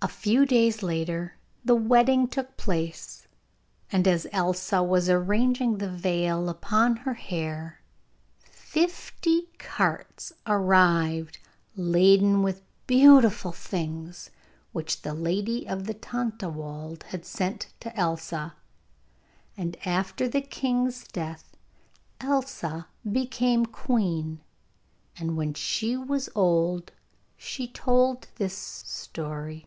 [0.00, 3.26] A few days later the wedding took place,
[3.90, 7.80] and as Elsa was arranging the veil upon her hair
[8.44, 11.38] fifty carts arrived
[11.74, 14.30] laden with beautiful things
[14.70, 18.54] which the lady of the Tontlawald had sent to Elsa.
[19.56, 21.56] And after the king's death
[22.20, 24.42] Elsa became queen,
[25.18, 26.92] and when she was old
[27.36, 29.66] she told this story.